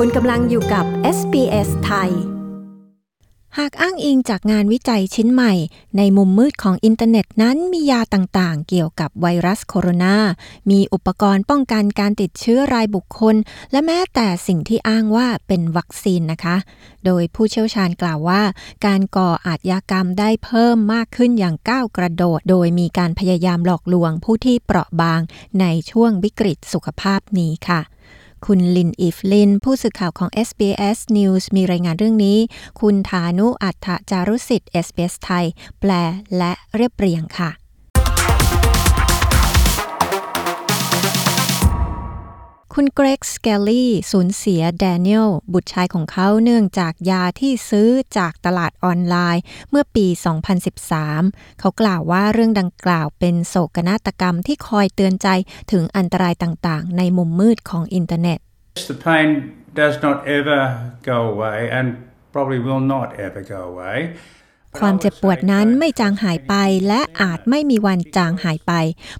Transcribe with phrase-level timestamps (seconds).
[0.00, 0.84] คุณกำลังอยู่กับ
[1.16, 2.10] SBS ไทย
[3.58, 5.52] หากอ้างอิงจากงานวิจัยชิ้นใหม่
[5.96, 10.16] ในมุมมืดของอินเทอร์เน็ตนั้นมียาต่างๆ เกี่ยวกับไวรัสโคโรนา
[10.70, 13.36] มีอุปกรณ์ป้องกันการติดเชื้อรายบุคคล
[13.72, 16.56] และแม้แต่สิ่งที่อ้างว่าเป็นวัคซีนนะคะ
[17.04, 18.42] โดยผู้เชี่ยวชาญกล่าวว่า
[18.86, 25.20] การก่ออาชญากรรมได้เพิ่มมากขึ้นอย่างก้าวกระโดด โดยมีการพยายามหลอกลวงผู้ที่เปราะบาง
[25.60, 27.82] ในช่วงวิกฤตสุขภาพนี้ค่ะ
[28.50, 32.38] คุณลินเอฟลิน ผู้สื่อข่าวของ SBS News มีรายงานเรื่องนี้
[32.80, 35.44] คุณฐานุอัฏฐจารุสิทธิ์ SBS ไทย
[35.80, 35.90] แปล
[36.36, 37.50] และเรียบเรียงค่ะ
[42.78, 50.06] คุณเกรกสเกลลี่สูญเสียแดเนียลบุตรชายของเขาเนื่องจากยาที่ซื้อจากตลาดออนไลน์ เมื่อปี
[50.82, 55.28] 2013 เขากล่าวว่าเรื่องดังกล่าวเป็นโศกนาฏกรรมที่คอยเตือนใจ
[55.72, 58.38] ถึงอันตรายต่างๆ ในมุมมืดของอินเทอร์เน็ต
[58.90, 59.28] The pain
[59.80, 60.60] does not ever
[61.10, 61.86] go away and
[62.34, 63.96] probably will not ever go away.
[64.78, 66.54] ความเจ็บปวดนั้นไม่จางหายไป
[66.88, 68.72] และอาจไม่มีวันจางหายไป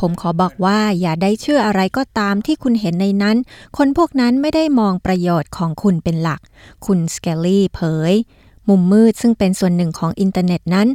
[0.00, 3.36] ผมขอบอกว่าอย่าได้เชื่ออะไรก็ตามที่คุณเห็นในนั้น
[3.76, 6.40] คนพวกนั้นไม่ได้มองประโยชน์ของคุณเป็นหลัก
[6.86, 7.80] คุณสเกลลี่เผ
[8.12, 8.14] ย
[8.68, 10.88] มุมมืดซึ่งเป็นส่วนหนึ่งของอินเทอร์เน็ตนั้น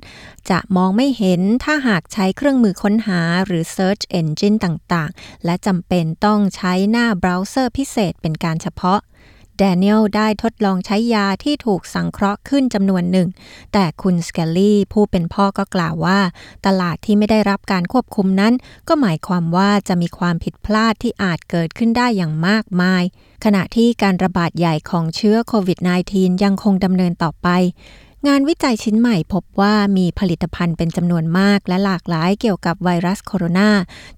[0.49, 8.99] จะมองไม่เห็นถ้าหากใช้เครื่องมือค้นหาหรือ Search Engine ต่างๆ และจำเป็นต้องใช้หน้าเบราว์เซอร์พิเศษเป็นการเฉพาะ
[9.57, 13.27] แดเนียลได้ทดลองใช้ยาที่ถูกสังเคราะห์ขึ้นจำนวนหนึ่ง
[13.73, 16.19] แต่คุณสเกลลี่ผู้เป็นพ่อก็กล่าวว่า
[16.65, 18.53] ตลาดที่ไม่ได้รับการควบคุมนั้น
[18.87, 23.03] ก็หมายความว่าจะมีความผิดพลาดที่อาจเกิดขึ้นได้อย่างมากมาย
[23.45, 25.79] ขณะที่การระบาดใหญ่ของเชื้อโควิด
[26.11, 27.47] -19 ยังคงดำเนินต่อไป
[28.27, 33.69] งานวิจัยชิ้นใหม่พบว่ามีผลิตภัณฑ์เป็นจำนวนมากและหลากหลายเกี่ยวกับไวรัสโคโรนา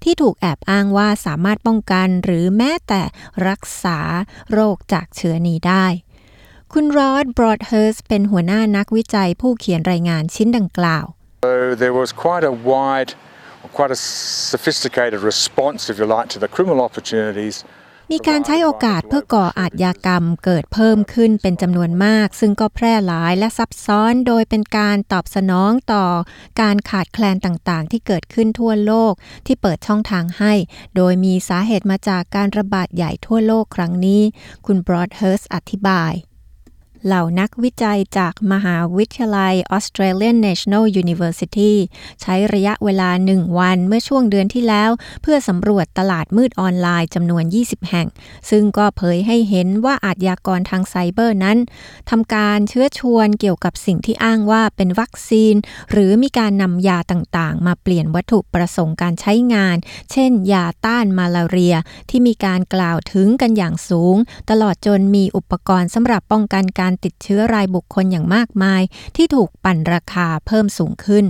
[0.02, 3.02] ที่ถูกแอบอ้างว่าสามารถป้องกันหรือแม้แต่
[3.48, 3.98] รักษา
[4.52, 5.86] โรคจากเชื้อนี้ได้
[6.72, 11.04] คุณรอดบรอดเฮิร์สเป็นหัวหน้านักวิจัยผู้เขียนรายงานชิ้นดังกล่าว
[11.44, 13.10] So there was quite a wide,
[13.78, 14.00] quite a
[14.52, 17.56] sophisticated response, if you like, to the criminal opportunities.
[18.12, 26.04] มีการใช้โอกาสเพื่อก่ออาชญากรรมเกิดเพิ่มขึ้นเป็นจำนวนมาก ซึ่งก็แพร่หลายและซับซ้อนโดยเป็นการตอบสนองต่อ
[26.60, 29.12] การขาดแคลนต่างๆ ที่เกิดขึ้นทั่วโลก
[29.46, 30.52] ที่เปิดช่องทางให้
[30.96, 34.22] โดยมีสาเหตุมาจากการระบาดใหญ่ทั่วโลกครั้งนี้
[34.66, 36.12] คุณบรอดเฮิร์สอธิบาย
[37.06, 41.72] เหล่านักวิจัยจากมหาวิทยาลัย Australian National University
[42.22, 44.90] ใช้ระยะเวลาหนึ่งวันเมื่อช่วงเดือนที่แล้ว
[45.22, 48.06] เพื่อสำรวจตลาดมืดออนไลน์จำนวน 20 แห่ง
[48.50, 51.58] ซึ่งก็เผยให้เห็นว่าอาชญากรทางไซเบอร์นั้น
[52.10, 55.54] ทำการเชื้อชวนเกี่ยวกับสิ่งที่อ้างว่าเป็นวัคซีน
[55.90, 59.76] หรือมีการนำยาต่างๆ มาเปลี่ยนวัตถุประสงค์การใช้งาน
[60.12, 61.76] เช่น ยาต้านมาลาเรีย
[62.10, 64.16] ที่มีการกล่าวถึงกันอย่างสูง
[64.50, 68.82] ตลอดจนมีอุปกรณ์สำหรับป้องกันการติดเชื้อรายบุคคลอย่างมากมาย
[69.16, 71.26] ที่ถูกปั่นราคาเพิ่มสูงขึ้น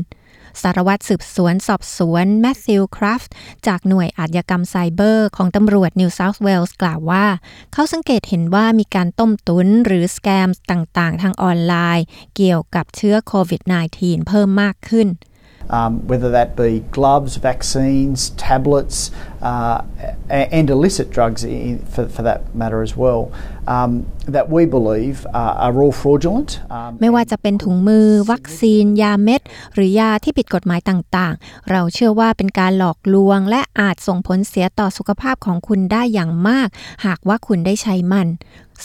[0.63, 3.33] สารวัตรสืบสวนสอบสวนแมทธิวคราฟต์
[3.67, 7.27] จากหน่วยอาชญากรรมไซเบอร์ของตำรวจนิวเซาท์เวลส์กล่าวว่า
[7.73, 12.05] เขาสังเกตเห็นว่ามีการต้มตุนหรือสแกมต่างๆ ทางออนไลน์
[12.37, 13.63] เกี่ยวกับเชื้อโควิด
[13.97, 15.09] -19 เพิ่มมากขึ้น
[15.71, 19.11] um, whether that be gloves, vaccines, tablets,
[19.43, 19.83] uh,
[20.29, 23.31] and illicit drugs in, for, for that matter as well,
[23.67, 26.51] um, that we believe uh, are all fraudulent.
[26.71, 29.41] Um, ไม่ว่าจะเป็นถุงมือ วัคซีน ยาเม็ด
[29.75, 36.69] หรือยาที่ผิดกฎหมายต่างๆ เราเชื่อว่าเป็นการหลอกลวง และอาจส่งผลเสียต่อสุขภาพของคุณได้อย่างมาก
[37.07, 38.28] หากว่าคุณได้ใช้มัน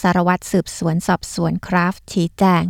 [0.02, 2.64] สารวัตรสืบสวนสอบสวนคราฟชี้แจง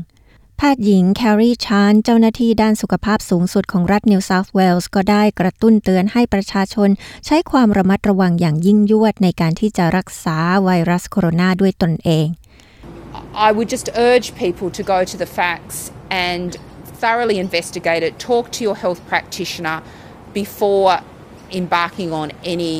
[0.75, 6.89] ทย์หญิงแครีชาน เจ้าหน้าที่ด้านสุขภาพสูงสุดของรัฐนิวเซาท์เวลส์ก็ได้กระตุ้นเตือนให้ประชาชน
[7.27, 12.27] ใช้ความระมัดระวังอย่างยิ่งยวดในการที่จะรักษาไวรัสโคโรนาด้วยตนเอง
[13.47, 15.79] I would just urge people to go to the facts
[16.29, 16.49] and
[17.03, 18.13] thoroughly investigate it.
[18.31, 19.79] Talk to your health practitioner
[20.43, 20.93] before
[21.61, 22.75] embarking on any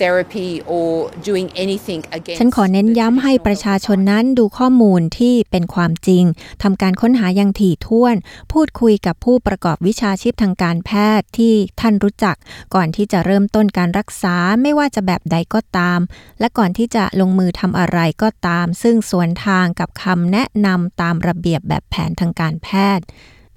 [0.00, 0.90] therapy or
[1.28, 6.24] doing anything against ฉันขอเน้นย้ำให้ประชาชนนั้นดูข้อมูลที่เป็นความจริง
[6.62, 8.16] ทำการค้นหาอย่างถี่ถ้วน
[8.52, 12.36] พูดคุยกับผู้ประกอบวิชาชีพทางการแพทย์ที่ท่านรู้จัก
[12.74, 16.00] ก่อนที่จะเริ่มต้นการรักษาไม่ว่าจะแบบใดก็ตาม
[16.40, 22.68] และก่อนที่จะลงมือทำอะไรก็ตาม ซึ่งสวนทางกับคำแนะนำตามระเบียบแบบแผนทางการแพ
[22.98, 23.06] ทย์